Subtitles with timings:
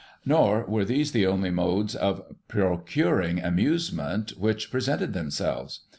[0.25, 5.81] "Nor were these the only modes of procuring amusement which presented themselves.